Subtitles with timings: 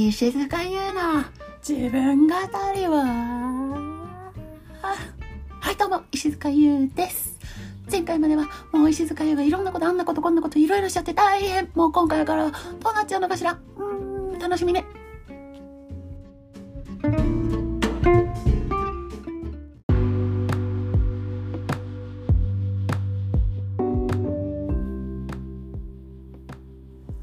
[0.00, 1.24] 石塚優の
[1.60, 2.34] 自分語
[2.72, 3.04] りは。
[5.60, 7.36] はいどうも石塚優です。
[7.90, 11.68] 前回まではもう石塚優がいろんなことあんなことこんなこといろいろしちゃって大変。
[11.74, 13.58] もう今回からどうなっちゃうのかしら。
[13.76, 14.86] うん楽しみね。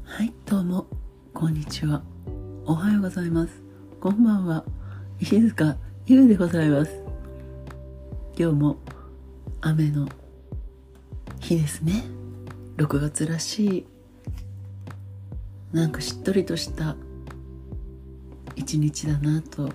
[0.04, 0.86] はいどうも。
[1.32, 2.02] こんにちは。
[3.26, 3.60] います。
[4.00, 4.64] こんばんは。
[5.18, 5.76] 石塚
[6.06, 7.02] 優でございます。
[8.38, 8.76] 今日も
[9.60, 10.08] 雨の
[11.40, 12.04] 日ですね。
[12.76, 13.86] 6月らしい
[15.72, 16.94] なんかしっとりとした
[18.54, 19.70] 一日だなと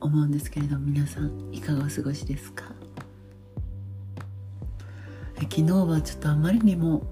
[0.00, 2.64] 思うんですけれど皆さんいかがお過ごしですか？
[5.38, 7.02] 昨日はちょっとあまりにも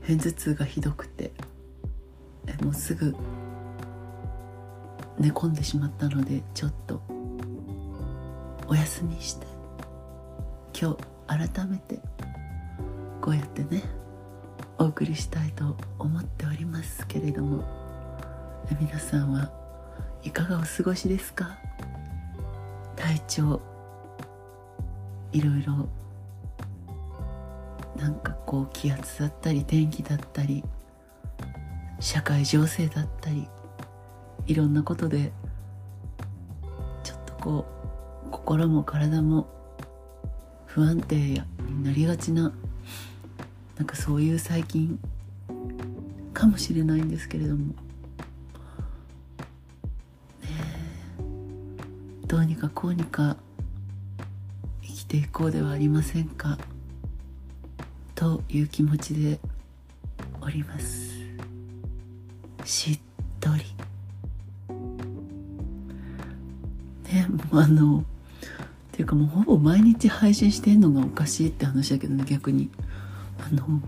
[0.00, 1.32] 片頭痛がひどくて
[2.62, 3.14] もうすぐ
[5.18, 7.00] 寝込んでしまったのでちょっと
[8.68, 9.46] お休みして
[10.80, 10.96] 今
[11.28, 11.98] 日改めて
[13.20, 13.82] こうやってね
[14.78, 17.64] お送りしたいと思っておりますけれども
[18.80, 19.50] 皆さんは
[20.22, 21.58] いかがお過ごしですか？
[22.96, 23.60] 体調
[25.32, 25.88] いろいろ
[27.96, 30.62] なんかこう気圧だったり天気だったり
[31.98, 33.48] 社会情勢だったり
[34.48, 35.30] いろんなことで
[37.04, 37.66] ちょっとこ
[38.26, 39.46] う心も体も
[40.66, 41.42] 不安定に
[41.84, 42.52] なりがちな
[43.76, 44.98] なんかそういう最近
[46.32, 47.66] かもしれないんですけれども。
[47.66, 47.74] ね
[52.26, 53.36] どうにかこうにか
[54.82, 56.58] 生きていこうではありませんか？
[58.14, 59.38] という気持ちで
[60.40, 61.18] おります。
[67.56, 68.04] あのっ
[68.92, 72.70] ていうかもうほぼ毎日配信してんのがおかしいって話だけどね逆に。
[73.38, 73.80] あの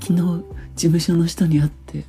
[0.00, 0.44] 昨日事
[0.76, 2.04] 務所の人に会って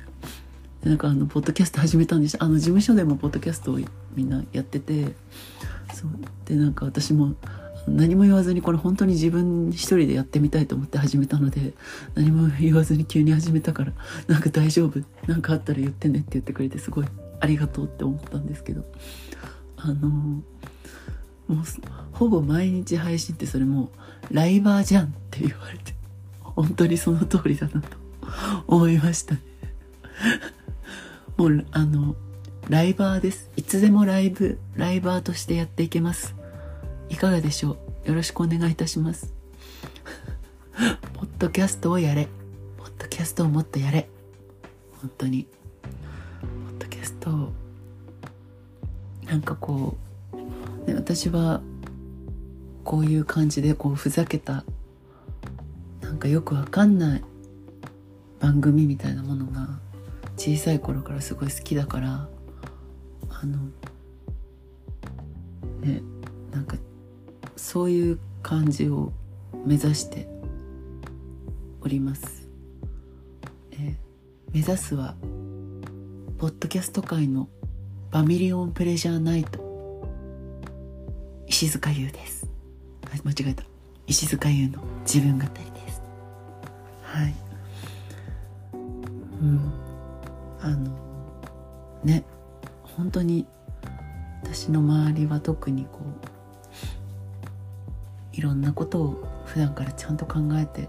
[0.82, 2.36] でなんかあのポッドキャスト始めたんです。
[2.40, 3.80] あの事務所でもポッドキャストを
[4.14, 5.14] みんなやってて
[5.92, 6.10] そう。
[6.46, 7.34] でなんか私も
[7.86, 11.72] 何も言わずにこれ本当に自分一人でやってみたいと思って始めたので
[12.14, 13.92] 何も言わずに急に始めたから
[14.28, 17.06] なんか大丈夫なんかあったら言ってねって言ってくれてすごい
[17.40, 18.84] ありがとうって思ったんですけど
[19.76, 20.42] あの
[21.52, 21.64] もう
[22.12, 23.90] ほぼ毎日配信ってそれも
[24.30, 25.94] うライバーじゃんって言われて
[26.40, 27.88] 本当にその通りだなと
[28.66, 29.40] 思いましたね。
[31.36, 32.14] もうあの
[32.68, 33.50] ライバーです。
[33.56, 36.34] いつでもライブライバーとしてやっていけます。
[37.08, 38.08] いかがでしょう？
[38.08, 39.32] よろしくお願いいたします。
[41.14, 42.28] ポッドキャストをやれ。
[42.78, 44.08] ポッドキャストをもっとやれ。
[45.00, 45.46] 本当に。
[45.82, 47.52] ポッドキャストを
[49.26, 50.11] なんかこう、
[50.86, 51.62] ね、私は
[52.84, 54.64] こういう感じでこうふざけた
[56.00, 57.24] なんかよくわかんない
[58.40, 59.68] 番組みたいなものが
[60.36, 62.28] 小さい頃からすごい好きだから
[63.30, 63.58] あの
[65.80, 66.02] ね
[66.50, 66.76] なんか
[67.56, 69.12] そういう感じを
[69.64, 70.28] 目指して
[71.80, 72.48] おります、
[73.72, 73.96] え
[74.52, 75.14] 目指すは
[76.38, 77.48] ポッドキャスト界の
[78.10, 79.71] バミリオンプレジャーナイト。
[81.62, 82.48] 石塚優です。
[83.24, 83.62] 間違えた。
[84.08, 86.02] 石塚優の自分語りです。
[87.04, 87.34] はい。
[88.72, 89.72] うん。
[90.60, 90.90] あの
[92.02, 92.24] ね。
[92.82, 93.46] 本当に
[94.42, 96.00] 私の周りは特にこ
[98.32, 100.88] ういろんなことを普段からちゃんと考えて、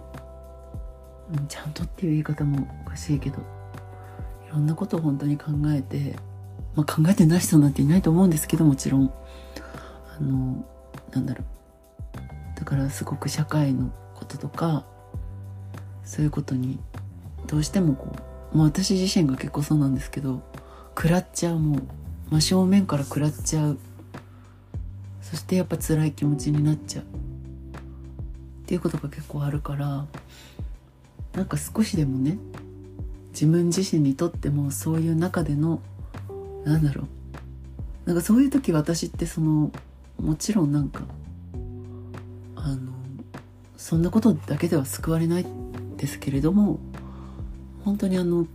[1.37, 3.37] うん、ちゃんとっていう言い方もおかしいけど
[4.47, 6.15] いろんなことを本当に考えて、
[6.75, 9.13] まあ、考えてない人なんていないと思うんですけどもちろん。
[10.17, 10.65] あの
[11.11, 12.59] なんだろう。
[12.59, 14.85] だからすごく社会のこととか
[16.03, 16.79] そういうことに
[17.47, 18.15] どうしてもこ
[18.53, 20.41] う、まあ、私自身が結構そうなんですけど
[20.95, 21.81] 食らっちゃうもう
[22.29, 23.77] 真正面から食らっちゃう。
[25.21, 27.03] そしてやっぱ辛い気持ちになっちゃう。
[27.03, 27.05] っ
[28.65, 30.05] ていうことが結構あるから
[31.33, 32.37] なんか少しでもね
[33.31, 35.81] 自分自身にとってもそういう中での
[36.65, 37.07] なんだろう。
[38.05, 39.71] なんかそういう時私ってその
[40.19, 41.01] もちろんなんか
[42.55, 42.91] あの
[43.77, 45.45] そんなことだけでは救われない
[45.97, 46.79] ですけれども
[47.83, 48.47] 本当にあの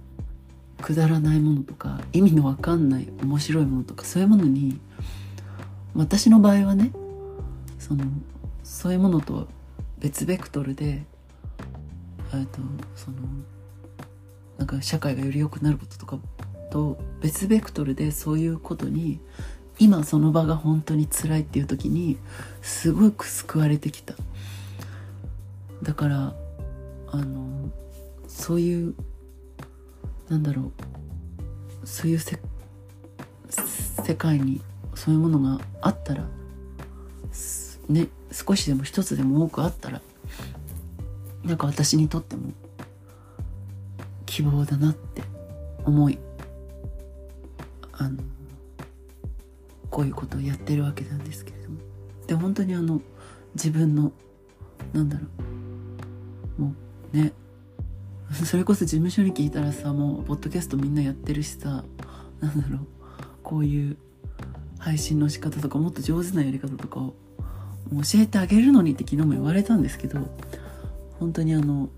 [0.80, 4.80] くだらないものとか意味のわかんない面白いものとかそういうものに
[5.94, 6.92] 私の場合はね
[7.78, 8.04] その
[8.62, 9.46] そういうものとは
[9.98, 11.04] 別ベクトルで
[12.34, 12.60] えっと
[12.94, 13.16] その
[14.56, 16.18] なんか社会がより良くなることとか
[16.70, 19.20] と別ベクトルでそういうことに
[19.78, 22.18] 今その場が本当に辛いっていう時に
[22.62, 24.14] すごく救われてきた。
[25.82, 26.34] だから
[27.10, 27.70] あの
[28.26, 28.94] そういう
[30.28, 30.72] なんだろ
[31.82, 32.38] うそういうせ
[34.04, 34.60] 世界に
[34.94, 36.24] そういうものがあったら
[37.88, 40.00] ね少しでも一つでも多くあったら
[41.44, 42.52] なんか私にとっても
[44.26, 45.22] 希望だなって
[45.84, 46.18] 思い
[47.92, 48.18] あの
[49.90, 51.78] こういうことをやってるわけなんですけれども。
[52.26, 53.00] で本当にあの
[53.54, 54.12] 自分の
[54.92, 55.26] なんだろ
[56.58, 56.62] う。
[56.62, 56.74] も
[57.12, 57.32] うね。
[58.44, 61.84] それこそ事務所に聞いたらさもうポッドキャストみんなやってるしさ
[62.40, 62.86] なんだろう。
[63.42, 63.96] こういう
[64.78, 67.14] 配信の仕方とかもっと上手なやり方とかを
[67.90, 70.20] 教えてあげるのにって昨日も言われたんですけど
[71.18, 71.88] 本当にあの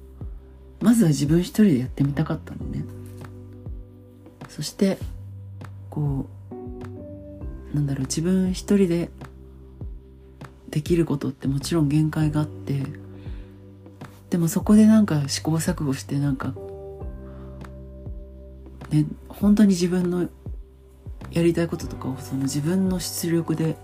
[0.81, 2.85] まずは自分一人でやってみたかったのね。
[4.49, 4.99] そして
[5.91, 6.40] こう
[7.75, 9.11] なんだろう自分一人で
[10.71, 12.83] できることってもちろん限界があって
[14.31, 16.55] でもそこでなんか試行錯誤してなんか
[18.91, 20.29] ね本当に自分の
[21.31, 23.77] やりたいこととかをその自分の出力で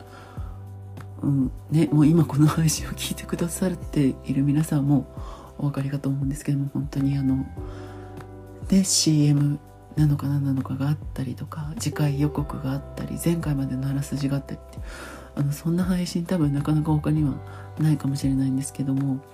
[1.22, 5.06] うんね、もう今この配信を聞いてくださっている皆さんも
[5.58, 7.46] お分かりかと思うんですけども本当にあの
[8.68, 9.58] で CM
[9.96, 14.78] なのか何なのかがあったりとか次回予告があったり前回までのあらすじがあったりって
[15.34, 17.34] あのそんな配信多分なかなか他には
[17.78, 19.24] ないかもしれないんですけども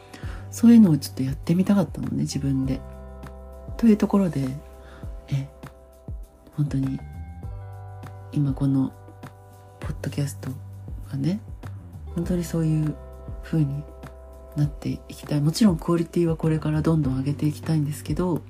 [0.51, 2.81] そういうのをちょっとやってみたかったのね自分で。
[3.77, 4.47] というところで
[5.29, 5.49] え
[6.57, 7.01] 本当に
[8.33, 8.93] 今この
[9.81, 10.51] ポッドキャスト
[11.11, 11.41] がね
[12.15, 12.95] 本当にそういう
[13.43, 13.83] 風に
[14.57, 18.43] なっていきたいもちろんクオリティはこれからどんどん上げていきたいんですけど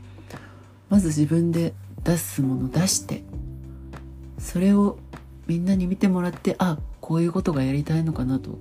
[0.88, 3.22] まず自分で出すもの出して
[4.38, 4.98] それを
[5.46, 8.58] みんなに見てもらってあこういうことがやりたいのかなと。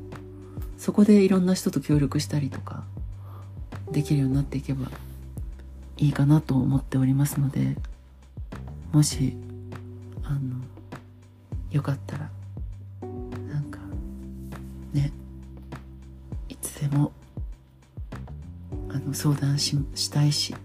[0.81, 2.83] そこでいろんな人と協力したりとか
[3.91, 4.89] できるようになっていけば
[5.97, 7.77] いいかなと思っておりますので
[8.91, 9.37] もし
[10.23, 10.39] あの
[11.69, 12.31] よかったら
[13.53, 13.77] なんか
[14.91, 15.11] ね
[16.49, 17.11] いつでも
[18.89, 20.55] あの相談ししたいし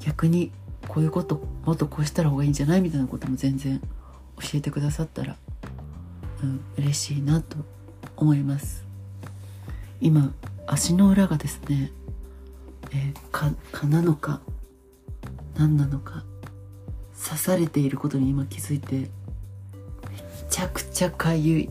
[0.00, 0.50] 逆に
[0.88, 5.36] こういうこともっとこうしたら方がいいんじゃないみたいなことも全然教えてくださったら、
[6.42, 7.56] うん、嬉しいなと
[8.16, 8.84] 思います。
[10.00, 10.32] 今
[10.66, 11.92] 足の裏がですね、
[12.92, 14.40] えー、かなのか
[15.54, 16.24] 何なのか
[17.24, 19.08] 刺されていることに今気づいてめ
[20.50, 21.70] ちゃくちゃかゆい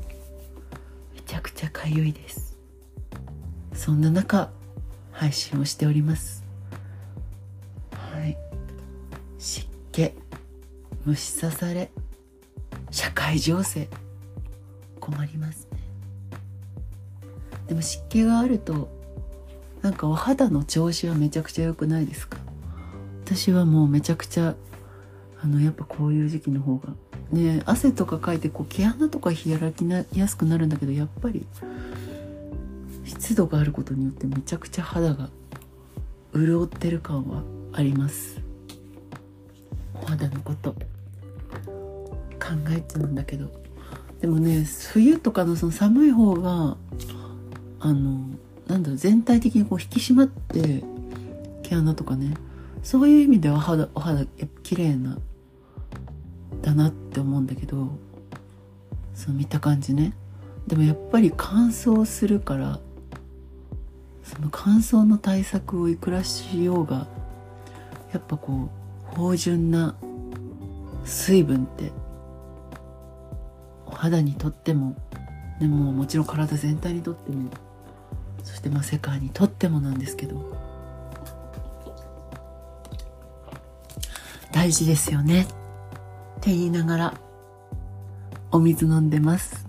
[1.13, 2.58] めちゃくちゃかゆいです。
[3.74, 4.50] そんな中
[5.12, 6.41] 配信をしております。
[9.92, 10.14] 湿気
[11.06, 11.92] 虫刺され
[12.92, 13.90] 社会情勢
[15.00, 15.80] 困りますね。
[17.68, 18.90] でも湿気があると
[19.82, 22.38] なんかお肌の調子はめちゃくちゃ良くないですか？
[23.26, 24.56] 私はもうめちゃくちゃ
[25.44, 26.94] あのやっぱこういう時期の方が。
[27.32, 31.46] ね汗とかかいてこう毛穴とか冷やらきなやすくなるんだけどやっぱり
[33.06, 35.30] 湿度があることによってめちゃくちゃ肌が
[36.34, 38.40] 潤ってる感はあります。
[40.01, 40.74] お肌のこと。
[42.41, 43.50] 考えちゃうんだけど。
[44.20, 46.77] でもね冬とかのその寒い方が
[47.79, 48.25] あの
[48.67, 50.84] なんだろう全体的にこう引き締まって
[51.63, 52.34] 毛穴とかね。
[52.84, 55.17] そういう意味では肌お肌やっぱ綺麗な
[56.62, 57.89] だなって思うんだけど
[59.13, 60.13] そう見た感じね。
[60.67, 62.79] でもやっぱり乾燥するから
[64.24, 67.08] その乾燥の対策をいくらしようが
[68.13, 68.81] やっぱこう
[69.15, 69.96] 芳醇な
[71.03, 71.91] 水分って
[73.86, 74.96] お肌にとっても
[75.60, 77.50] でももちろん体全体にとっても
[78.44, 80.72] そしてまあ世界にとってもなんですけど
[84.51, 85.44] 大事ですよね。
[85.44, 85.46] っ
[86.41, 87.13] て言いながら
[88.51, 89.65] お水飲んでます。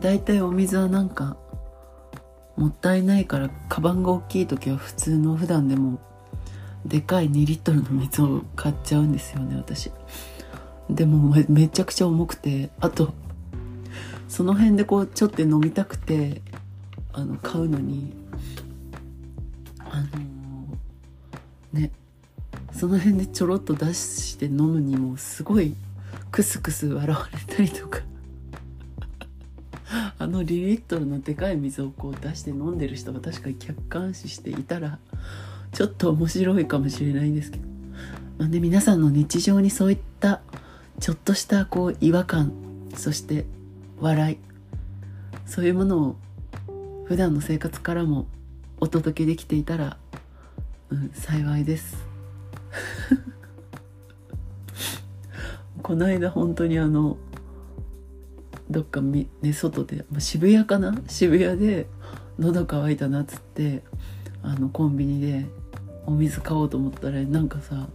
[0.00, 1.36] だいたいお水はなんか
[2.56, 6.00] もったいないからカバンが大きい時は普通の普段でも
[6.84, 9.90] でかい2リットルの水を買っちゃうんですよね私。
[10.90, 13.14] でもめちゃくちゃ重くてあと
[14.28, 16.42] その辺でこうちょっと飲みたくて
[17.12, 18.14] あの買うのに
[19.78, 21.90] あのー、ね
[22.72, 25.74] その辺でちょろっと出して飲むにもすごい
[26.30, 28.00] クスクス笑われたりとか。
[30.18, 34.98] あの2リットルのでかい水をこう出して飲んでる人が確かに客観視していたら
[35.72, 37.64] ちょっと面白いかもしれないんですけど。
[38.38, 40.40] まあね、皆さんの日常にそういった
[41.00, 42.52] ちょっとしたこう違和感
[42.94, 43.46] そして
[44.00, 44.38] 笑い
[45.46, 46.16] そういうものを
[47.04, 48.26] 普段の生活からも
[48.80, 49.96] お届けできていたら、
[50.90, 51.96] うん、幸いです。
[55.82, 57.16] この間本当にあの
[58.70, 60.96] どっかみ、ね、外で、まあ、渋谷かな？
[61.06, 61.86] 渋谷で
[62.38, 63.82] 喉乾いたなっつって
[64.42, 65.46] あのコンビニで
[66.06, 67.88] お水買おうと思ったらなんかさ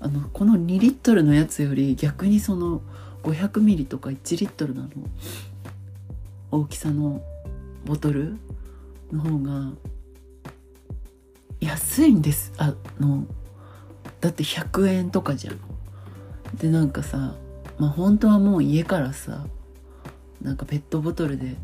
[0.00, 2.82] あのこの2リットルのやつより逆にその
[3.22, 4.90] 500ミリとか1リットルなの。
[6.50, 7.20] 大きさの
[7.84, 8.36] ボトル
[9.10, 9.72] の方が
[11.60, 12.52] 安いんです。
[12.58, 13.26] あの
[14.20, 15.58] だって100円とかじゃん。
[16.56, 17.34] でなんかさ
[17.78, 19.46] まあ本当はもう家からさ
[20.42, 21.56] なんかペットボトルで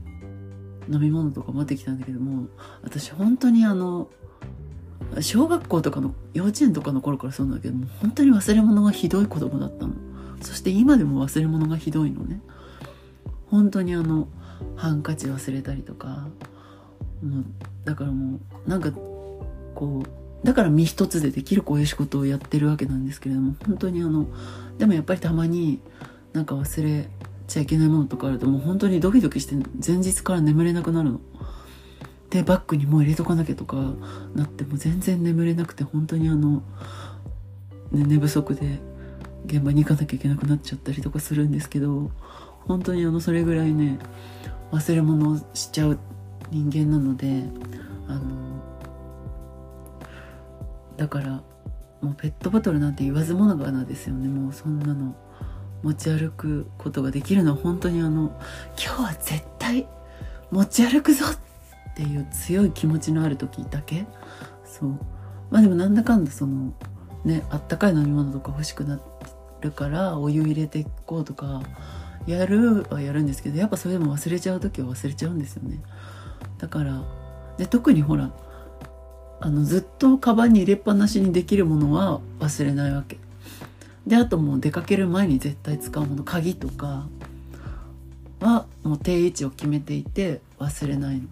[0.91, 2.49] 飲み物とか持ってきたんだけども
[2.83, 4.09] 私本当にあの
[5.21, 9.95] 小学校とかの幼稚園とかの頃からそうなんだけども本当に忘れ物がひどい子供だったの。
[10.41, 12.41] そして今でも忘れ物がひどいのね。
[13.47, 14.29] 本当にあの
[14.77, 16.29] ハンカチ忘れたりとか。
[17.23, 17.45] もう
[17.85, 24.27] だからもうなんかこうだから身一つでできるこういう仕事をやってるわけなんですけれども本当にあの
[24.79, 25.81] でもやっぱりたまに
[26.33, 27.09] なんか忘れ
[27.47, 29.55] ちゃいけないものとかあるともう本当にドキドキして
[29.87, 31.21] 前日から眠れなくなるの。
[32.31, 33.77] でバッグにもう入れとかなきゃとか
[34.35, 36.63] なっても全然眠れなくて本当にあの、
[37.91, 38.79] ね、寝不足で
[39.47, 42.11] 現場に行かなきゃいけなくなっちゃったりとかするんですけど
[42.67, 43.99] 本当にあのそれぐらいね
[44.71, 45.99] 忘れ物をしちゃう
[46.51, 47.43] 人間なので
[48.07, 48.61] あの
[50.97, 51.43] だから
[52.01, 54.29] もうペットボトルなんて言わずもがなですよね。
[54.29, 55.15] もうそんなの
[55.83, 58.39] 持ち歩くことができるのは本当にあの
[58.79, 59.87] 今日は絶対
[60.51, 61.50] 持ち歩くぞっ
[61.93, 64.07] っていう強い気持ちのある時だけ？
[64.65, 64.91] そう。
[65.51, 66.73] まあでもなんだかんだその
[67.25, 69.01] ねあったかい飲み物とか欲しくな
[69.61, 71.63] るからお湯入れていこうとか
[72.27, 75.81] やるはやるんですけどやっぱそれでも忘れちゃう時は忘れちゃうんですよね。
[76.59, 77.03] だから
[77.59, 78.31] で特にほら
[79.41, 83.19] あのずっとカバンに入れっぱなしにできるものは忘れないわけ。
[84.07, 87.07] であともう出かける前に絶対使うもの鍵とか
[88.41, 91.23] はもう定位置を決めていて忘れないの。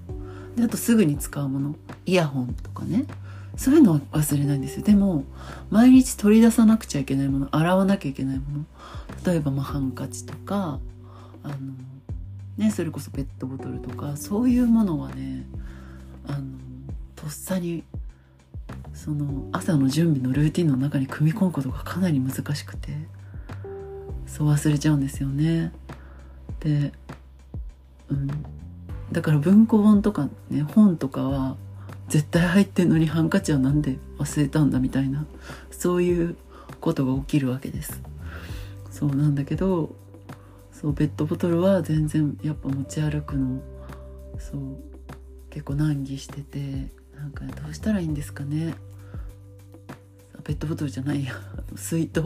[0.59, 1.77] であとすぐに使うもの。
[2.07, 3.07] イヤホンとかね。
[3.57, 4.85] そういうのは忘れないんですよ。
[4.85, 5.25] でも
[5.71, 7.49] 毎日取り出さなくちゃいけないもの。
[7.51, 8.65] 洗わなきゃいけないもの。
[9.27, 10.79] 例えばまあハンカチとか
[11.43, 11.55] あの
[12.57, 15.45] ねそれこそペットボトルとかそういうものはね
[16.27, 16.43] あの
[17.17, 17.83] とっさに
[18.95, 22.91] その朝の準備のルーティンの中に組み込むことがかなり難しくて
[24.27, 25.73] そう忘れちゃうんですよね。
[26.61, 26.93] で、
[28.09, 28.29] うん、
[29.13, 31.57] だから文庫本とかね本とかは
[32.09, 35.27] 絶対入ってんのにハンカチはなんで忘れたんだみたいな
[35.71, 36.37] そういう
[36.81, 38.01] ことが起きるわけです。
[38.91, 39.95] そうなんだけど
[40.73, 43.61] そうペットボトルは全然やっぱ持ち歩くの
[44.39, 44.61] そう
[45.51, 48.75] 結構難儀しててなんかどうしたらいいんですかね
[50.45, 51.35] ペットボトルじゃないや
[51.77, 52.23] 水筒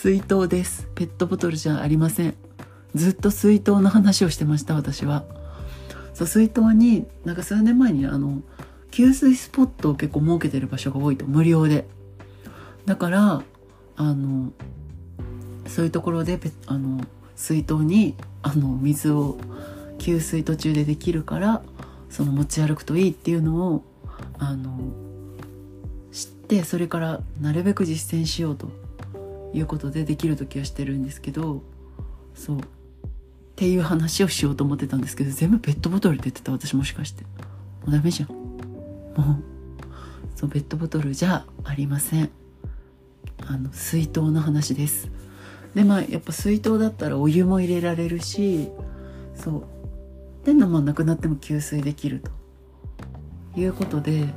[0.00, 0.86] 水筒です。
[0.94, 2.36] ペットボトルじゃありません。
[2.94, 5.24] ずっと水筒の話をしてました私は。
[6.14, 8.40] そう水筒になんか数年前にあの
[8.92, 11.88] 給水スポットを結構設けてる場所が多いと無料で。
[12.86, 13.42] だから
[13.96, 14.52] あの
[15.66, 19.36] そういうところであの水筒にあの水を
[19.98, 21.62] 給水途中でできるから
[22.08, 23.84] その持ち歩くといいっていうのを
[24.38, 24.78] あの
[26.12, 28.87] 知ってそれからなるべく実践しようと。
[29.52, 31.62] いうことでできる時はしてるんですけど
[32.34, 32.58] そう。
[32.58, 32.62] っ
[33.56, 36.52] ていう話をしようと思ってたんですけど全部ペットボトルって言ってた。
[36.52, 37.24] 私もしかして。
[37.24, 37.28] も
[37.88, 38.28] うダメじゃん。
[38.28, 38.36] も
[39.16, 39.42] う。
[40.36, 42.30] そうペットボトルじゃありません。
[43.46, 45.10] あの水筒の話です。
[45.74, 48.68] でまあやっぱ水筒だったらお湯も入れられるし
[49.34, 49.66] そ
[50.44, 50.46] う。
[50.46, 52.30] でのもなくなっても給水できると。
[53.56, 54.28] いうことで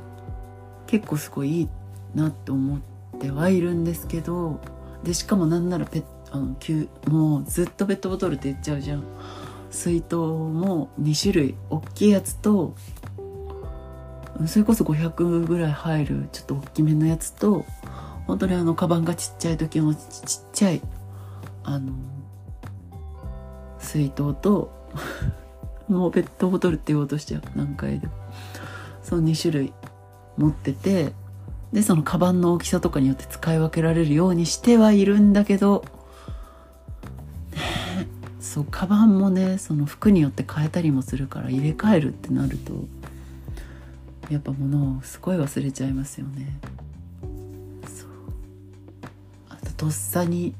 [0.86, 1.68] 結構すごいいい
[2.14, 2.80] なって思っ
[3.20, 4.60] てはいるんですけど
[5.02, 6.56] でしかもなんならペあの
[7.08, 9.04] もうずっとペットボトルって言っちゃうじゃん。
[9.70, 12.74] 水筒も2種類大きいやつと
[14.46, 17.64] それこそ500ぐらい入るちょっと大きめのやつと
[18.26, 20.02] 本当にあのカバンがちっちゃい時のちっ
[20.52, 20.82] ちゃい
[21.64, 21.92] あの
[23.78, 24.70] 水筒と
[25.88, 28.12] もうペットボトルって言おうとしちゃう何回でも。
[29.02, 29.72] その2種類
[30.36, 31.12] 持ってて
[31.72, 35.84] でそのカバンの大きさとかによって使い分けられるようにしてはいるんだけど
[38.40, 42.86] そうカバンもねその服によって変えたりもするから入れ替えるってなると
[44.30, 46.58] やっぱ物をすごい忘れちゃいますよね。
[47.86, 48.08] そう。
[49.50, 50.54] あととっさに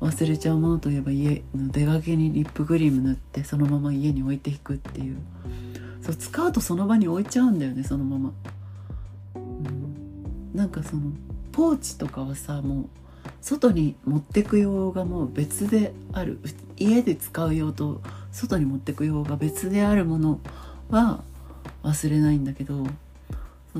[0.00, 5.16] 忘れちゃうものといえば家の出かけにリップクリーム塗ってそのまま家に置いていくっていう。
[6.04, 8.30] そう使うとその場に置いちゃうんだよねそのまま、
[10.54, 11.02] なんかその
[11.52, 12.86] ポーチとかはさもう
[13.40, 16.38] 外に持ってく用がもう別である。
[16.76, 18.00] 家で使う用と
[18.32, 20.40] 外に持ってく用が別であるもの
[20.90, 21.22] は
[21.82, 22.84] 忘れないんだけど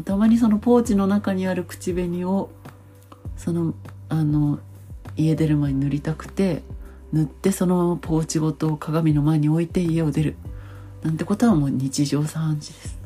[0.05, 2.51] たまにそのポーチの中にある口紅を
[3.37, 3.75] その
[4.09, 4.61] あの
[5.17, 6.63] 家出る前に塗りたくて
[7.13, 10.37] 塗ってそのままポーチごと鏡の前に置いて家を出る。
[11.03, 12.99] なんてことはもう日常茶飯事です。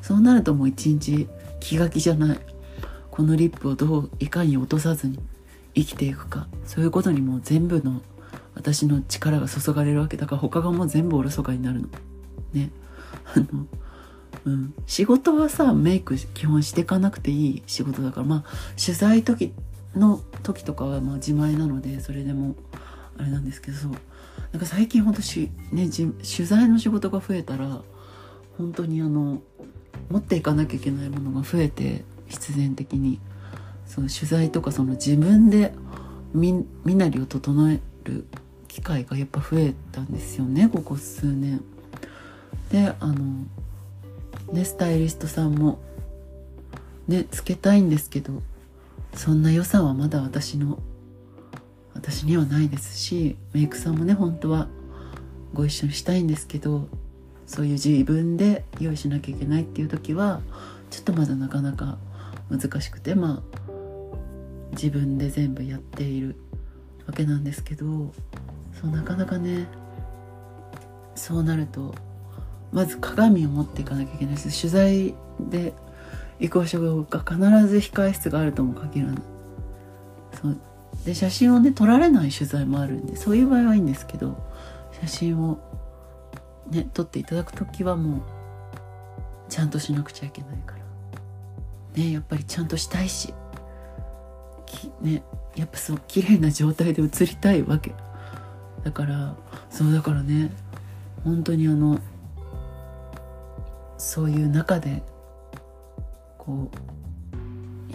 [0.00, 1.28] そうなるともう一日
[1.60, 2.40] 気が気じゃない。
[3.12, 5.18] このリップをどういかに落とさずに
[5.74, 8.00] 生きていくかそういうことにもう全部の
[8.54, 11.88] 私の力が注がれるわけだから他がもう全部おろそかになるの。
[12.54, 12.70] ね。
[13.34, 13.66] あの
[14.46, 14.74] うん。
[14.86, 19.52] 仕事はさメイク基本していかなくていい仕事だからまあ取材時
[19.94, 22.56] の時とかはまあ自前なのでそれでも
[23.18, 23.92] あれなんですけどそう。
[24.52, 27.82] なんか最近ほんとし、ね、取材の仕事が増えたら
[28.56, 29.42] 本当にあの
[30.08, 33.20] 持っていかなきゃいけないものが増えて必然的に
[33.86, 35.74] その取材とかその自分で
[36.34, 36.64] 身
[36.96, 38.26] なりを整える
[38.68, 41.62] 機会がやっぱ増えたんですよねここ数年。
[42.70, 43.44] であの
[44.50, 45.78] ねスタイリストさんも
[47.06, 48.42] ねつけたいんですけど
[49.14, 50.78] そんな予算はまだ私の
[51.92, 54.68] 私にはないですしメイクさんもね本当は
[55.52, 56.88] ご一緒にしたいんですけど
[57.46, 60.40] そういう自分で用意しなきゃいけないっていう時は
[60.88, 61.98] ちょっとまだなかなか
[62.56, 63.58] 難しくてまあ
[64.72, 66.36] 自分で全部やっている
[67.06, 68.12] わけなんですけど
[68.80, 69.66] そうなかなかね
[71.14, 71.94] そうなると
[72.72, 75.74] まず鏡を持っていかなきゃいけないです取材で
[76.40, 79.22] 行く場所が必ず控え室があるとも限らない。
[80.40, 80.58] そう。
[81.04, 84.36] で写真をね撮られない取材もあるんでそういう場合はいいんですけど
[85.00, 85.58] 写真を
[86.70, 88.20] ね撮っていただく時はもう
[89.48, 90.81] ちゃんとしなくちゃいけないから。
[91.94, 93.34] ねやっぱりちゃんとしたいし
[95.00, 95.22] ね
[95.54, 97.94] やっぱそう綺麗な状態で写りたいわけ。
[98.82, 99.36] だから
[99.70, 100.50] そうだからね
[101.24, 101.98] 本当にあの
[103.96, 105.02] そういう中で
[106.36, 106.68] こ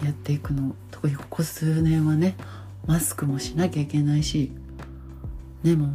[0.00, 2.36] うやっていくの特にここ数年はね
[2.86, 4.52] マスクもしなきゃいけないし
[5.62, 5.88] でも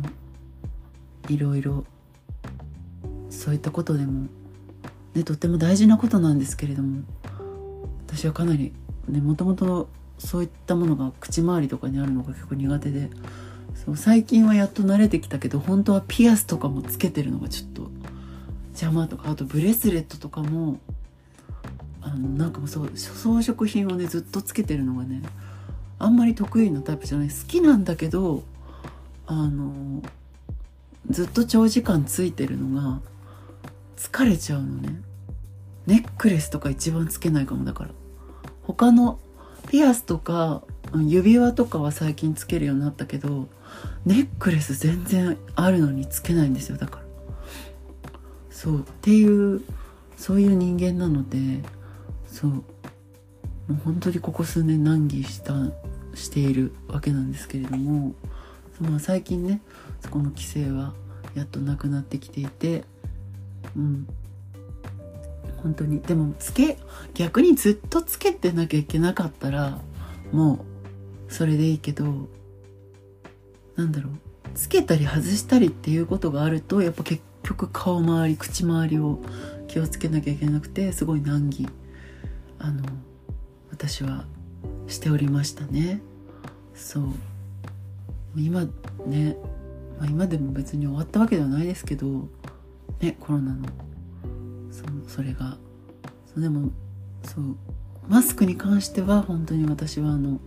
[1.29, 1.85] いろいろ
[3.29, 4.27] そういったことでも
[5.15, 7.03] ねとっても大事なことなんですけれども
[8.15, 8.73] 私はかなり
[9.07, 13.09] ねもともとそういったものが口周りとかにあるのが結構苦手で
[13.73, 17.89] そう最近はやっと慣れてきたけど本当はピアスとかもつけてるのがちょっと
[18.69, 20.79] 邪魔とかあとブレスレットとかも
[22.01, 25.21] あのなんかもそう装飾品をねずっとつけてるのがね
[25.97, 27.29] あんまり得意なタイプじゃない。
[27.29, 28.43] 好きなんだけど
[29.25, 30.03] あの
[31.09, 32.99] ずっと長時間ついてるのが
[33.95, 35.01] 疲れちゃうのね。
[35.87, 37.89] ネックレスとか一番つけないかもだから。
[38.63, 39.19] 他の
[39.69, 40.63] ピアスとか
[40.95, 43.47] 指輪とかは最近つけるようになったけど
[44.05, 46.77] ネックレス全然あるのにつけないんですよ。
[46.77, 47.03] だから。
[48.49, 49.61] そうっていう
[50.15, 51.37] そういう人間なので
[52.27, 52.51] そう。
[52.51, 52.63] も
[53.69, 55.53] う本当にここ数年難儀した
[56.15, 58.13] しているわけなんですけれども、
[58.81, 59.61] まあ、最近ね
[60.01, 60.93] そこの規制は
[61.33, 62.83] やっとなくなってきていて
[63.75, 64.07] うん。
[65.63, 66.01] 本当に。
[66.01, 66.77] でもつけ
[67.13, 69.79] 逆にずっとつけてなきゃいけなかったら
[70.31, 70.65] も
[71.29, 72.27] うそれでいいけど
[73.75, 74.13] なんだろう。
[74.53, 79.19] つけたり外したりっていうことがあるとやっぱ結局顔周り口周りを
[79.67, 81.67] 気をつけなきゃいけなくてすごい難儀
[82.59, 82.83] あの
[83.71, 84.25] 私は
[84.87, 86.01] しておりましたね。
[86.75, 87.03] そう。
[88.35, 88.65] 今
[89.05, 89.37] ね、
[89.99, 92.27] まあ、今でも別に終わったわけではないですけど
[92.99, 93.67] ねコロナの
[94.73, 95.57] そそれが。
[96.25, 96.71] そうでも
[97.23, 97.55] そう
[98.07, 100.39] マスクに関しては本当に私はあの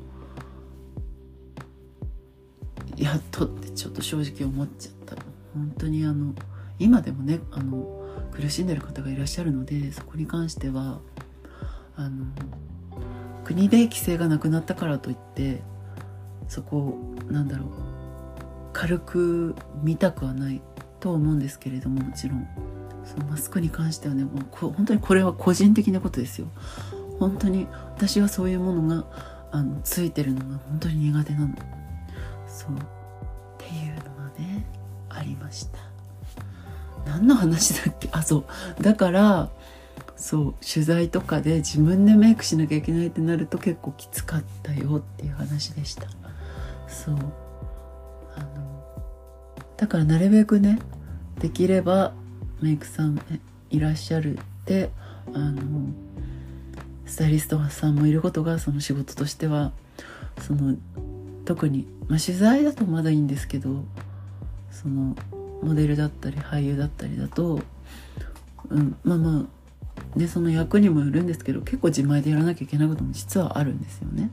[2.97, 5.17] やっとってちょっと正直思っちゃった。
[5.55, 6.35] 本当にあの
[6.79, 11.01] 今でもねあの苦しんでる方がいらっしゃるのでそこに関しては
[11.97, 12.27] あの
[13.45, 15.63] 国で規制がなくなったからといって
[16.49, 17.69] そこをなんだろう
[18.75, 20.61] 軽く見たくはない
[21.01, 22.66] と思うんですけれどももちろん。
[23.07, 26.49] そのマスクに関してはねもうこ本当にこれは個人的なことですよ。
[27.19, 29.05] 本当に私はそういうものが
[29.53, 31.49] あのついてるのが本当に苦手なの。
[32.47, 32.71] そう。
[32.73, 32.75] っ
[33.59, 34.67] ていうのがね
[35.09, 35.79] ありました。
[37.07, 38.09] 何の話だっけ？
[38.13, 38.45] あそ
[38.79, 38.83] う。
[38.83, 39.49] だから
[40.17, 46.09] そう取材とかで自分でメイクしなきゃいけないってなると結構きつかったよっていう話でした。
[46.89, 47.15] そう。
[48.37, 48.83] あの
[49.77, 50.81] だからなるべくね
[51.39, 52.13] できれば
[52.61, 53.21] メイクさん
[53.71, 54.91] いらっしゃるって
[55.35, 55.93] あの
[57.05, 59.73] スタイリストさんもいることがその仕事としては
[60.41, 60.77] その
[61.45, 63.85] 特に、まあ、取材だとまだいいんですけど
[64.71, 65.17] その
[65.63, 67.61] モデルだったり俳優だったりだと、
[68.69, 74.31] うん、まあまあでその役にもよるんですけど結構自前でやらなきゃいけないことも実はあるんですよね。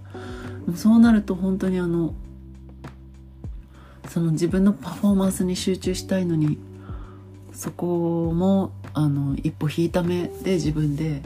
[0.75, 2.13] そうなると本当にあの
[4.09, 6.57] その自分のパフォーマンスに集中したいのに
[7.53, 11.21] そこもあの一歩引いた目で自分で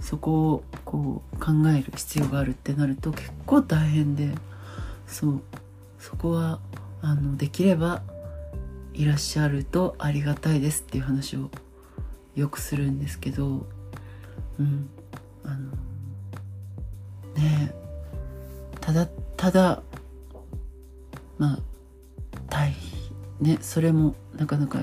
[0.00, 4.30] そこをこう考える必要があるってなると結構大変で
[5.06, 5.42] そう。
[5.98, 6.58] そこは
[7.00, 8.02] あのできれば
[8.92, 11.48] いらっしゃるとありがたいですっていう話を
[12.34, 13.66] よくするんですけど
[14.58, 14.88] うん。
[15.44, 15.72] あの
[17.34, 17.72] ね
[18.80, 19.82] ただただ
[21.38, 21.58] まあ
[22.48, 22.92] 大変。
[23.40, 24.80] ねそれもなかなか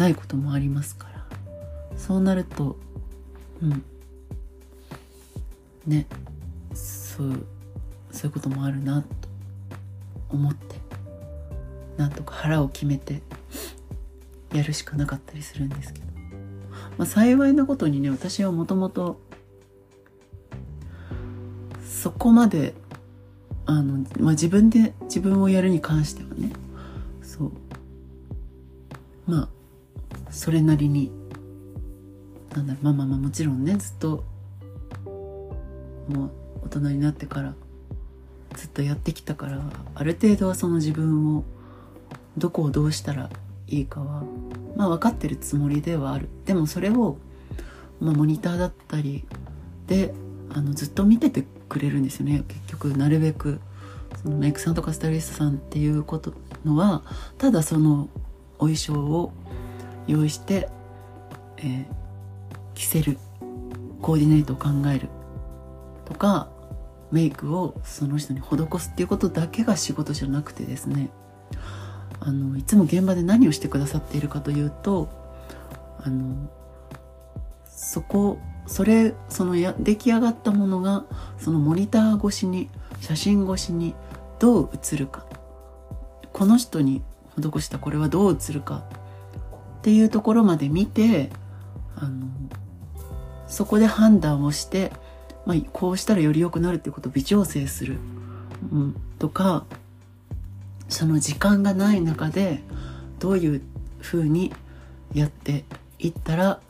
[0.00, 1.26] ないこともありますから。
[1.96, 2.76] そうなると
[3.62, 3.84] うん。
[5.86, 6.06] ね。
[6.72, 7.46] そう
[8.10, 9.08] そういうこともあるなと
[10.30, 10.76] 思って
[11.98, 13.20] なんとか腹を決めて
[14.54, 16.06] やるしかなかったりするんですけど、
[16.96, 19.20] まあ、幸いなことにね私はもともと
[21.84, 22.72] そこまで
[23.66, 26.52] あの、まあ、自分で自分をやるに関してはね
[30.30, 31.10] それなりに
[32.54, 34.24] なんだろうまあまあまあもちろんねずっと
[36.08, 36.30] もう
[36.64, 37.54] 大人になってから
[38.54, 39.62] ずっとやってきたから
[39.94, 41.44] ある程度はその自分を
[42.36, 43.30] どこをどうしたら
[43.68, 44.24] いいかは
[44.76, 46.28] まあ分かってるつもりではある。
[46.44, 47.16] でもそれを、
[48.00, 49.24] まあ、モニターだったり
[49.86, 50.12] で
[50.52, 52.42] あのずっと見ててくれるんですよね。
[52.48, 53.60] 結局なるべく
[54.22, 57.02] そのメイクさんとかスタイリストさんっていうことのは
[57.38, 58.08] ただその
[58.58, 59.32] お衣装を
[60.10, 60.68] 用意して、
[61.58, 61.86] えー、
[62.74, 63.18] 着せる
[64.02, 65.08] コーディネートを考える
[66.04, 66.50] とか
[67.12, 71.10] メイクをその人に施すっていうことだけが仕事じゃなくてですね。
[72.22, 75.08] あのいつも現場で何をしてくださっているかというと
[76.02, 76.50] あの
[77.64, 81.06] そこそれそのや出来上がったものが
[81.38, 82.68] そのモニター越しに
[83.00, 83.94] 写真越しに
[84.38, 85.26] どう映るか。
[86.32, 87.02] この人に
[87.38, 88.84] 施したこれはどう映るか
[89.80, 91.30] っていうところまで見て
[91.96, 92.26] あの
[93.46, 94.92] そこで判断をして
[95.46, 97.98] まあ、こうしたらより良くなるっていうことを微調整する、
[98.72, 99.64] うん、とか
[100.88, 102.62] その時間がない中で
[103.18, 103.62] どういう
[104.00, 104.52] ふうに
[105.14, 105.64] やって
[105.98, 106.60] いったら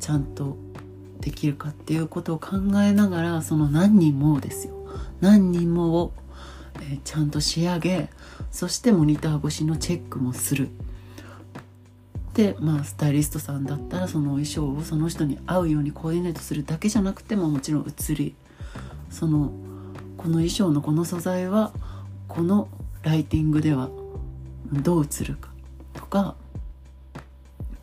[0.00, 0.56] ちゃんと
[1.20, 4.74] できるかっていうことを考えながらその何人もですよ。
[5.20, 6.12] 何人もを、
[6.76, 8.10] えー、ちゃんと仕上げ
[8.50, 10.68] そしてモニター越しのチェックもする。
[12.34, 18.34] でまあスタイリストさんだったらその衣装をその人に合うようにコーディネートするだけじゃなくてももちろん写り。
[19.10, 19.52] その
[20.16, 21.72] この衣装のこの素材は
[22.26, 22.68] この
[23.02, 23.90] ライティングでは
[24.72, 25.50] どう映るか。
[25.92, 26.34] とか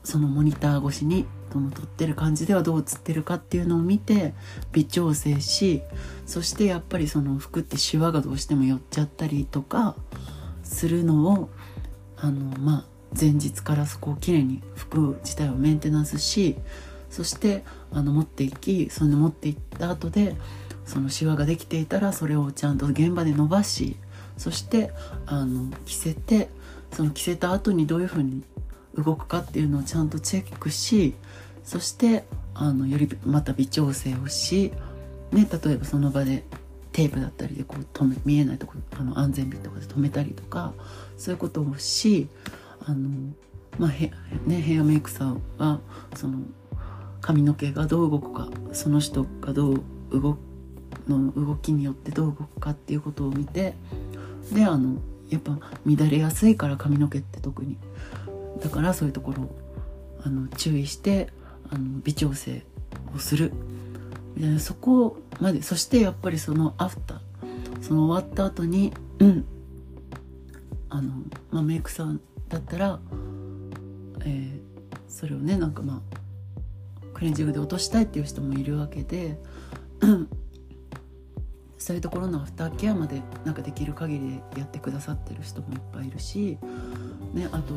[0.04, 4.34] そのモニター越しにその撮ってる感じではどう映ってるかっていうのを見て
[4.72, 5.82] 微調整し
[6.26, 9.96] そしてやっぱりその服ってシワがどうしても寄っちゃったりとか
[10.64, 11.50] するのを
[12.18, 16.56] あのまあ前日からそこをきれいに服自体をメンテナンスし
[17.10, 20.36] そしてあの持っていきその持っていった後で
[20.86, 23.98] そのシワができていたらそれをちゃんと現場で伸ばし
[24.38, 24.92] そして
[25.26, 26.50] あの着せて
[26.92, 28.44] その着せた後にどういうふうに
[28.96, 31.14] 動くかっていうのをちゃんとチェックし
[31.64, 34.74] そしてあのよりまた微調整をし、
[35.32, 36.44] ね、例えばその場で
[36.92, 40.74] テープだったりでこう止め見えないとこあの安全ビとかで止めたりとか
[41.18, 42.28] そういうことをし
[42.86, 43.10] あの、
[43.78, 44.12] まあへ
[44.46, 45.80] ね、ヘアメイクさんは
[46.16, 46.40] その
[47.22, 50.40] 髪の毛がどう動くかその人がどう動く
[51.08, 53.76] の動きによってどう動くかっていうことを見て
[54.54, 57.78] であのやっぱ乱れやすいから髪の毛って特に。
[58.62, 59.56] だからそういうところを
[60.24, 61.30] あの注意して
[61.70, 62.64] あの微調整
[63.16, 63.54] をする。
[64.36, 65.62] みたいなそこまで。
[65.62, 67.20] そしてやっぱりそのアフター。
[67.82, 69.46] その終わった後にうん。
[70.90, 71.14] あの、
[71.50, 72.20] まあ、メイクさん
[72.52, 73.00] だったら、
[74.26, 74.62] えー、
[75.08, 76.18] それをねなんかまあ
[77.14, 79.38] クレンジングで落としたいっていう人もいるわけで
[81.78, 86.58] そういうところのアフターケアまでなんかできる限りでやってくださってる人もいっぱいいるし、
[87.34, 87.74] ね、あと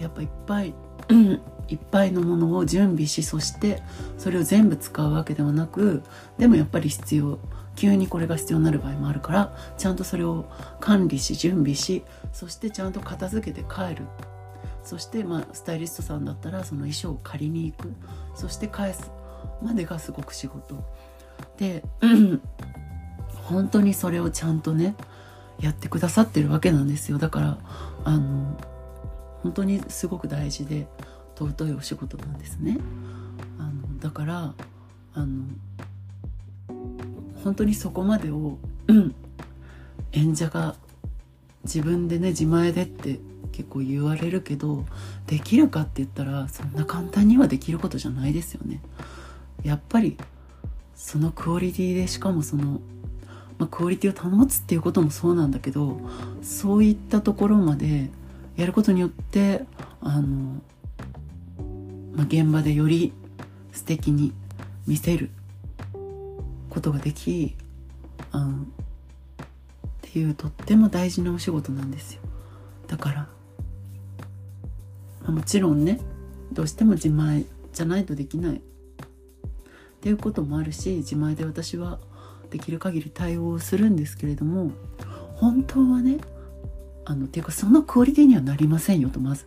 [0.00, 0.74] やっぱいっぱい
[1.68, 3.82] いっぱいのものを準備しそして
[4.16, 6.02] それを全部使うわけではなく
[6.38, 7.38] でもやっぱり必要。
[7.78, 14.06] 急にこれが必要になる場合もあるからちゃんとそれを管理し準備しそしてちゃんと片付けて帰る。
[14.82, 17.92] そしてまあスタイリストさんだったらその衣装を借りに行く。
[18.34, 19.12] そして返す
[19.62, 20.84] までがすごく仕事。
[21.56, 21.84] で、
[23.44, 24.96] 本当にそれをちゃんとね
[25.60, 27.18] やってくださってるわけなんですよ。
[27.18, 27.58] だから
[28.04, 28.56] あの
[29.42, 30.88] 本当にすごく大事で
[31.36, 32.78] 尊いお仕事なんですね。
[33.58, 34.54] あのだから
[35.14, 35.44] あの
[37.44, 39.14] 本当にそこまでを、うん、
[40.12, 40.76] 演者が
[41.64, 43.20] 自分でね自前でって
[43.52, 44.84] 結構言われるけど
[45.26, 48.80] できるかって言ったらそんな簡単にはできることじゃないですよね。
[49.64, 50.16] やっぱり
[50.94, 52.80] そのクオリティでしかもその、
[53.58, 56.00] まあ、クオリティを保つっていうこともそうなんだけど
[56.42, 58.10] そういったところまで
[58.56, 59.64] やることによって
[60.00, 60.60] あの、
[62.14, 63.12] まあ、現場でより
[63.72, 64.32] 素敵に
[64.86, 65.30] 見せる
[66.70, 67.54] ことができ
[68.32, 68.66] あのっ
[70.02, 72.22] ていうとっても大事なお仕事なんですよ。
[72.86, 73.16] だから、
[75.22, 76.00] まあ、もちろんね
[76.52, 78.56] どうしても自前じゃないとできない。
[78.56, 78.60] っ
[80.00, 81.98] ていうこともあるし自前で私は
[82.50, 84.70] できる限り対応するんですけれども
[85.34, 86.18] 本当はね
[87.04, 89.46] あのっていうかそのクオリティにはなりませんよとまず。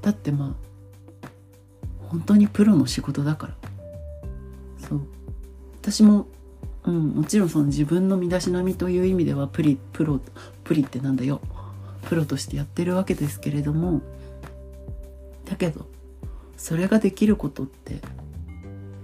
[0.00, 0.56] だってま
[1.22, 1.28] あ
[2.08, 3.54] 本当にプロの仕事だから。
[4.78, 5.21] そう。
[5.82, 6.28] 私も、
[6.84, 10.20] うん、もちろんその自分の身だしなみという意味ではプリプロ
[10.62, 11.40] プリってなんだよ
[12.02, 14.00] プロとしてやってるわけですけれども
[15.44, 15.86] だけど
[16.56, 18.00] それができることって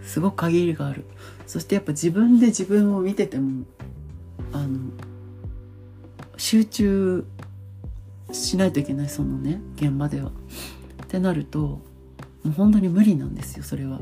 [0.03, 1.05] すごく限りがある
[1.49, 3.65] そしてやっぱ自分で自分を見てても
[4.53, 4.79] あの
[6.37, 7.27] 集中
[8.31, 10.31] しないといけないそのね現場では。
[11.03, 11.81] ってなるとも
[12.47, 13.99] う本当に無理なんですよそれは。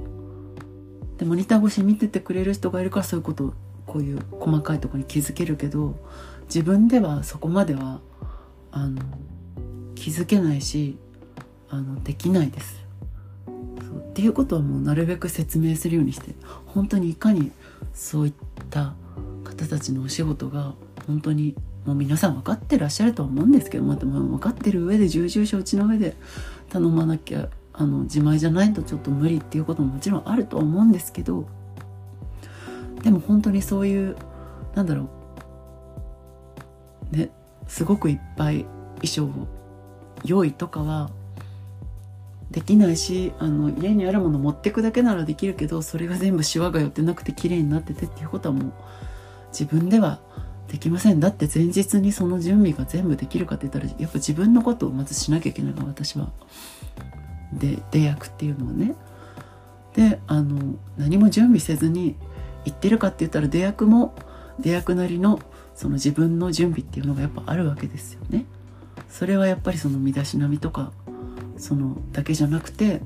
[1.18, 3.55] でモニター越し見ててくれる人がいるからそういうこと
[3.87, 5.96] こういう細かいとこに気づけるけど
[6.44, 8.00] 自分ではそこまでは
[8.70, 9.00] あの
[9.94, 10.98] 気づけないし
[11.68, 12.85] あのできないです。
[13.46, 16.35] そうっていうことはもうなるべく説明するようにして
[16.66, 17.52] 本当にいかに
[17.94, 18.33] そういっ
[18.70, 18.94] た
[19.44, 20.74] 方たちのお仕事が
[21.07, 26.16] 本当にもう皆さん分かってらっしゃるとは思うんですけどまた分かってる上で重々承知の上で
[26.68, 31.46] 頼まなきゃあの自前じゃないとちょっと無理っていうことももちろんあるとは思うんですけど
[33.02, 34.16] でも本当にそういう
[34.74, 35.08] なんだろ
[37.12, 37.30] うね
[37.68, 38.64] すごくいっぱい
[39.02, 39.46] 衣装を
[40.24, 41.10] 用意とかは
[42.50, 48.72] できないしあの家にあるもの持ってくだけならできるけどそれが全部シワが寄ってなくて綺麗になっててっていうことはもう
[49.48, 50.20] 自分では
[50.68, 51.20] できません。
[51.20, 56.28] だって前日にその準備が全部できるかって言ったらやっぱ自分のことをまずしなきゃいけないの私は。
[57.56, 58.94] で出役っていうのはね
[59.94, 62.16] であの何も準備せずに
[62.64, 64.14] 行ってるかって言ったら出役も
[64.60, 65.40] 出役なりの
[65.74, 68.46] その自分の準備っていうのがやっぱあるわけですよね。
[69.08, 70.92] それはやっぱりその身だしなみとか
[71.58, 73.02] そのだけじゃなくて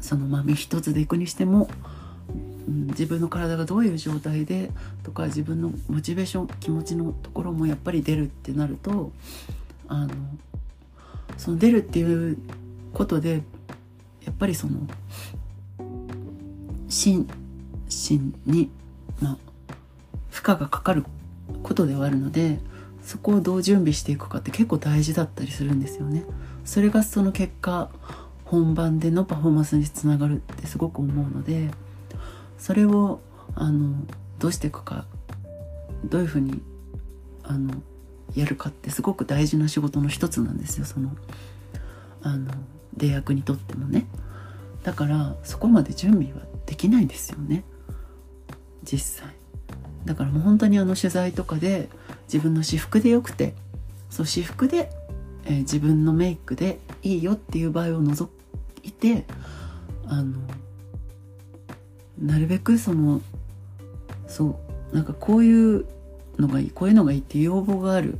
[0.00, 1.68] そのまあ身一つで行くにしても、
[2.66, 4.70] うん、自分の体がどういう状態で
[5.02, 9.12] とか自分のモチベーション気持ちのところもやっぱり出るってなると
[9.86, 10.14] あの
[11.36, 12.38] その出るっていう
[12.92, 13.42] ことで
[14.24, 14.80] やっぱりその
[16.88, 17.28] 心
[17.88, 18.70] 身に、
[19.20, 19.38] ま、
[20.30, 21.04] 負荷がかかる
[21.62, 22.58] ことではあるので
[23.02, 26.24] そこをどう準備していくかって結構大事だったりするんですよね。
[26.64, 27.88] それがその結果
[28.44, 31.70] 本番でのパフォーマンスにつながるってすごく思うので
[32.58, 33.20] それを
[33.54, 33.94] あの
[34.38, 35.06] どうしていくか
[36.04, 36.60] どういうふうに
[37.42, 37.74] あの
[38.34, 41.10] やるかってすごく大事な仕事の一つなんですよその
[42.22, 42.52] あの
[42.98, 44.06] 出役にとってもね。
[44.82, 47.64] だからそこまで準備はできないですよね。
[48.82, 49.34] 実際。
[50.04, 51.88] だからもう本当にあの取材とかで
[52.32, 53.54] 自分の私服でよくて
[54.10, 54.90] そう私服で、
[55.44, 58.30] えー、自分のメイクでいいよっていう場合を除
[58.82, 59.24] いて
[60.06, 60.38] あの
[62.20, 63.20] なるべくその
[64.26, 64.58] そ
[64.92, 65.84] うなんかこういう
[66.38, 68.18] のがいいこういうのがいいっていう要望がある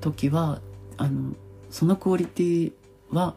[0.00, 0.60] 時は
[0.96, 1.32] あの
[1.72, 2.72] そのクオリティ
[3.10, 3.34] は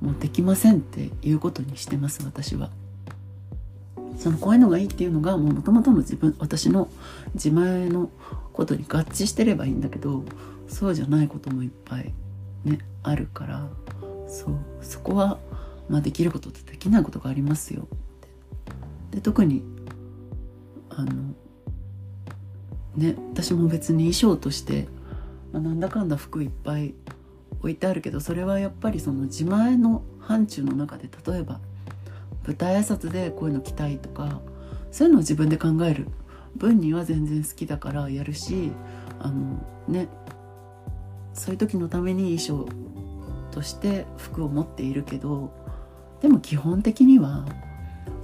[0.00, 2.70] もうできませんっていうことにしてます私は。
[4.18, 6.88] そのこういうのがいいっていうのがもともとの自分私の
[7.34, 8.10] 自前の
[8.54, 10.24] ことに合致してればいいんだけど
[10.68, 12.14] そうじゃないこともいっぱい
[12.64, 13.68] ねあるから
[14.26, 15.38] そうそこは、
[15.90, 17.88] まあ、できることとできないことがありますよ
[19.10, 19.62] で特に
[20.88, 21.12] あの
[22.96, 24.88] ね私も別に衣装として、
[25.52, 26.94] まあ、なんだかんだ服いっぱい
[27.60, 31.60] 置いてあるけどそれはやっぱりその自前の範疇の中で例えば
[32.46, 34.40] 舞台挨拶でこういうの着たいとか
[34.92, 36.08] そういうのを自分で考える
[36.56, 38.72] 分には全然好きだからやるし
[39.20, 40.08] あのね
[41.34, 42.68] そういう時のために衣装
[43.50, 45.52] として服を持っているけど
[46.20, 47.44] でも基本的には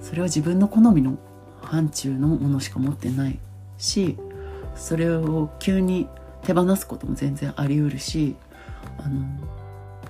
[0.01, 1.19] それは自分の好みの
[1.61, 3.39] 範疇のものしか持ってない
[3.79, 4.17] し
[4.75, 6.09] それを急に
[6.43, 8.37] 手放すことも全然あり得るし
[8.99, 9.27] あの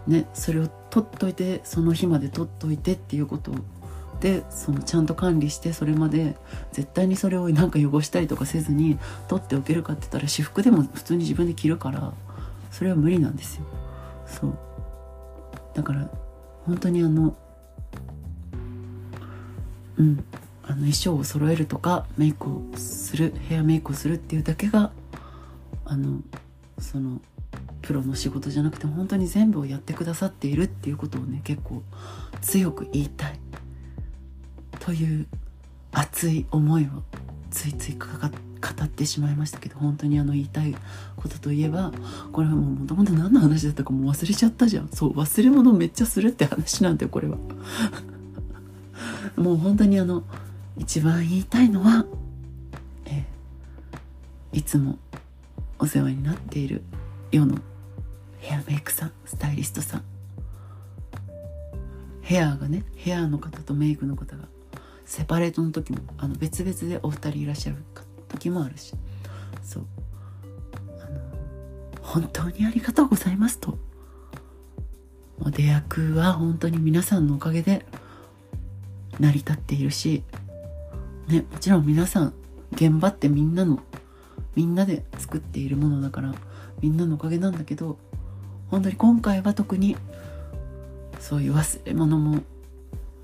[0.06, 3.52] ねそれを取っといてその日まで取っといてっていうこと
[4.20, 6.37] でそのちゃんと管理してそれまで
[6.72, 12.12] 絶対にそれをなんか汚したりとかせずに取っておけるかって言ったら私服でも普通に自分で着るから
[12.70, 13.64] それは無理なんですよ。
[14.26, 14.58] そう。
[15.74, 16.08] だから
[16.64, 17.37] 本当にあの
[19.96, 20.24] うん
[20.64, 24.92] あの衣装を揃えるとかメイクをするヘアメイクをするっていうだけが
[25.85, 26.20] あの
[26.78, 27.20] その
[27.83, 31.83] プロの仕事じゃなくて本当に全部をやってくださっているっていうことをね結構
[32.40, 33.38] 強く言いたい
[34.79, 35.27] という
[35.90, 36.87] 熱い思いを
[37.51, 40.75] ついついかか語ってしまいましたけど本当にあの言いたい
[41.16, 41.92] ことといえば
[42.33, 44.88] これはもうもともと何の話だったかも忘れちゃったじゃん。
[44.88, 47.37] そう忘れ物めっちゃするって話なんだよこれは。
[49.37, 50.23] もう本当にあの
[50.79, 52.07] 一番言いたいのは、
[53.07, 53.27] え、
[54.53, 54.99] いつも
[55.79, 56.83] お世話になっている
[57.33, 57.59] 世の
[58.42, 60.05] ヘアメイクさんスタイリストさん。
[62.22, 64.44] ヘアがねヘアの方とメイクの方が
[65.05, 67.76] セパレートの時もあの別々でお二人いらっしゃる
[68.28, 68.94] 時もあるし。
[69.62, 69.87] そう。
[72.00, 73.78] 本当にありがとうございますと。
[75.38, 77.87] もう出役は本当に皆さんのおかげで
[79.18, 80.22] 成り立っているし
[81.28, 82.35] ねもちろん皆さん
[82.72, 83.81] 現場ってみんなの
[84.55, 86.35] みんなで作っているものだから
[86.81, 87.98] みんなのおかげなんだけど
[88.72, 89.96] 本当に今回は特に
[91.20, 92.42] そういう忘れ物も、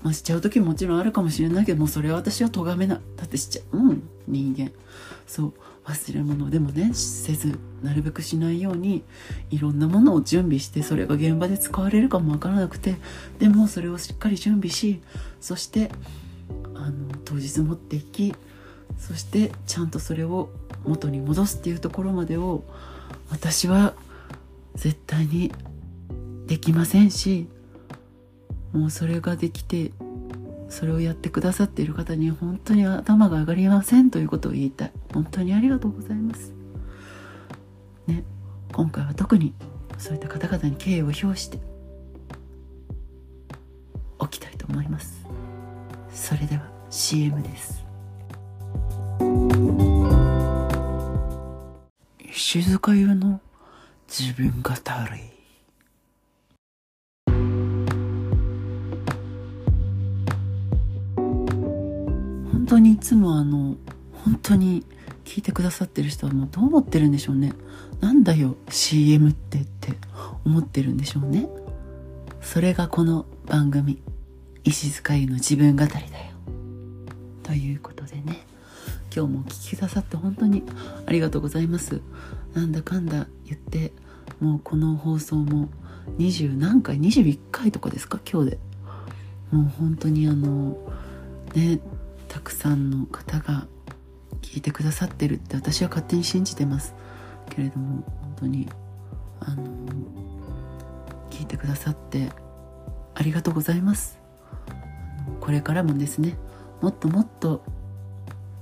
[0.03, 4.71] まあ、しちゃう時ももちろんあるかもしれないけどもそれは私は咎めないだってしちゃううん人間。
[5.25, 5.53] そう
[5.85, 9.03] 忘れ物でもねせずなるべくしないように
[9.49, 12.95] いろんなものを準備してそれが現場で使われるかもわからなくて
[13.39, 15.01] でもそれをしっかり準備し
[15.41, 15.89] そして
[16.75, 18.35] あの当日持っていき
[18.99, 20.49] そしてちゃんとそれを
[20.83, 22.63] 元に戻すっていうところまでを
[23.31, 23.93] 私は
[24.75, 25.51] 絶対に
[26.47, 27.47] できませんし
[28.73, 29.91] もうそれができて
[30.69, 34.91] それをやってくださっている方に本当に頭が上がりませんということを言いたい。
[35.13, 36.53] 本当にありがとうございます。
[38.07, 38.23] ね
[38.71, 39.53] 今回は特に
[39.97, 41.59] そういった方々に敬意を表して
[44.19, 45.25] おきたいと思います。
[46.11, 47.83] それでは CM です。
[52.31, 53.41] 石塚優の
[54.09, 54.71] 自分語
[55.13, 55.21] り
[62.51, 63.75] 本当にいつもあの
[64.25, 64.83] 本当に
[65.25, 67.53] 聞いてくださってる人はもうどう思ってるんでしょうね。
[68.01, 69.93] なんだよ CM ってって
[70.43, 71.47] 思ってるんでしょうね。
[72.41, 74.01] それがこの番組
[74.63, 76.05] 石塚優の自分語りだよ。
[77.43, 78.48] ということでね。
[79.15, 80.63] 今日もお聞きくださって本当に
[81.05, 82.01] ありがとうございます。
[82.53, 83.91] なんだかんだ言って
[84.39, 85.69] もうこの放送も
[86.17, 88.59] 20何回21回とかですか今日で。
[89.51, 90.77] もう本当にあの
[91.55, 91.79] ね
[92.27, 93.67] たくさんの方が
[94.41, 96.93] 聞いてくださってるって私は勝手に信じてます。
[97.49, 98.69] けれども本当に
[99.39, 99.63] あの
[101.31, 102.29] 聞いてくださって
[103.15, 104.19] ありがとうございます。
[105.41, 106.37] これからもですね
[106.81, 107.63] もっともっと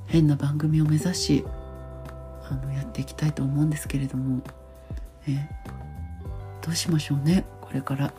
[0.07, 1.45] 変な番組を目指し
[2.49, 4.41] あのやっていきたいと思うんですけれども、
[5.27, 5.49] え
[6.61, 8.13] どうしましょうねこれから。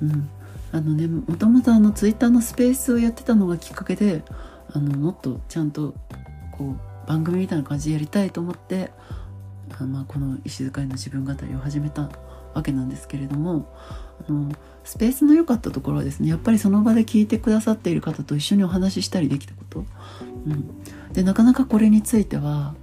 [0.00, 0.28] うん。
[0.72, 4.22] あのねもともとあのツイッターのスペースをやってたのがきっかけで
[4.72, 5.94] あのもっとちゃんと
[6.50, 8.90] こう番組みたいな感じでやりたいと思って
[9.78, 12.10] あまあ、この石塚への自分語りを始めた
[12.54, 13.74] わけなんですけれども
[14.28, 14.52] あの
[14.84, 19.84] スペースの良かったところはですねやっぱりその場で聞いてくださっている方と一緒にお話ししたりできたこと、
[20.46, 20.81] うん、
[21.12, 22.74] でなかなかこれについては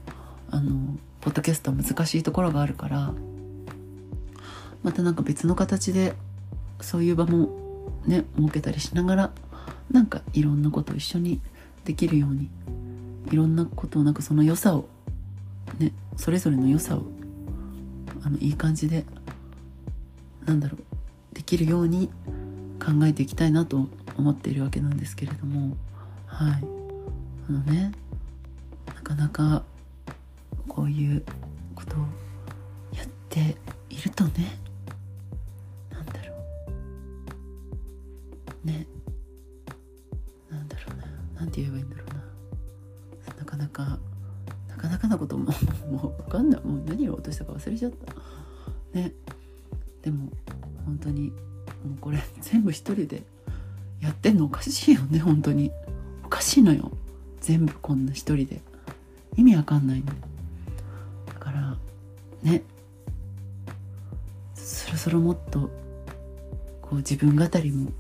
[0.51, 3.13] あのポッドキャストは難しいところがあるから
[4.84, 6.13] またなんか別の形で
[6.82, 7.49] そういう場も
[8.05, 9.32] ね設けたりしながら
[9.91, 11.41] なんかいろんなことを一緒に
[11.86, 12.49] できるように
[13.32, 14.86] いろんなことをなんかその良さを
[15.80, 17.03] ねそれぞれの良さを
[18.23, 19.05] あのいい感じで
[20.45, 22.09] なんだろうできるように
[22.80, 25.75] 考えていきたいなと思っているわけなんですけれども
[26.27, 26.80] はい。
[27.49, 27.91] あのね
[29.10, 29.64] かなか
[30.68, 31.24] こういう
[31.74, 31.99] ことを
[32.95, 33.55] やって
[33.89, 34.60] いるとね
[35.91, 36.36] なんだろ
[38.64, 38.68] う。
[38.68, 38.86] ね。
[40.51, 41.05] なんだろうな。
[41.39, 42.07] 何て言えばいいんだろう
[43.30, 43.36] な。
[43.36, 43.99] なかなか
[44.68, 45.51] なかなかなことも
[45.89, 46.62] もう分かんない。
[46.64, 48.14] もう何を落としたか忘れちゃった。
[48.93, 49.12] ね。
[50.03, 50.32] でも
[50.86, 51.32] 本当に
[51.84, 53.24] もうこれ全部一人で
[54.01, 55.72] やってんのおかしいよね本当に。
[56.24, 56.91] おかしいのよ。
[57.41, 58.68] 全部こんな一人で。
[59.36, 60.05] 意味わかんないの。
[61.27, 61.77] だから
[62.43, 62.63] ね。
[64.55, 65.69] そろそろもっと
[66.82, 67.91] こう自分語りも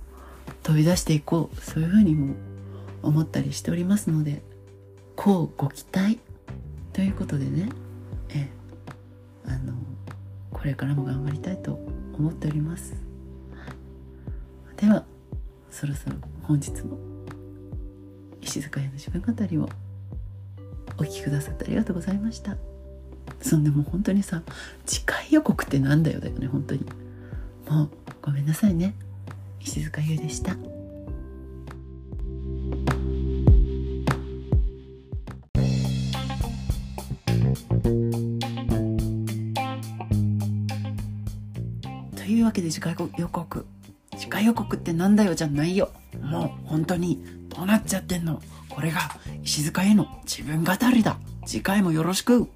[0.63, 1.61] 飛び出していこう。
[1.61, 2.35] そういうふうにも
[3.01, 4.41] 思ったりしておりますので
[5.15, 6.19] こうご期待。
[6.93, 7.69] ということでね。
[8.29, 8.49] え
[9.45, 9.73] あの
[10.51, 11.79] これからも頑張りたいと
[12.17, 12.95] 思っております。
[14.75, 15.05] では
[15.69, 16.97] そろそろ本日も
[18.41, 19.69] 石塚屋の自分語りを
[20.99, 22.57] お聞きくださってありがとうございました。
[23.41, 24.43] そんでも本当にさ
[24.85, 26.85] 次回予告ってなんだよだよね本当に。
[27.69, 27.89] もう
[28.21, 28.93] ごめんなさいね。
[29.61, 30.55] 石塚優でした。
[42.15, 43.65] というわけで次回予告。
[44.17, 45.91] 次回予告ってなんだよじゃないよ。
[46.21, 48.41] もう本当にどうなっちゃってんの。
[48.69, 48.99] これが
[49.49, 52.47] 石塚への自分語りだ次回もよろしく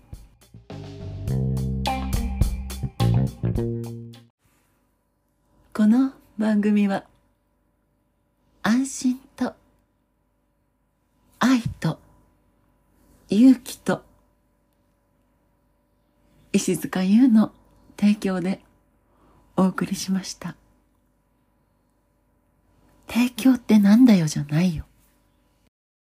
[5.73, 7.05] この番組は
[8.61, 9.55] 安心と
[11.39, 11.97] 愛と
[13.27, 14.03] 勇気と
[16.51, 17.53] 石塚優の
[17.99, 18.61] 提供で
[19.57, 20.55] お送りしました。
[23.07, 24.85] 提供ってなんだよじゃないよ。